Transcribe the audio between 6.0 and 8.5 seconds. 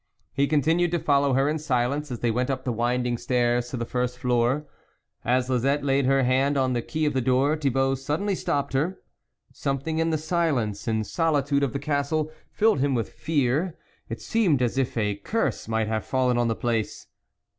her hand on the key of the door, Thibault suddenly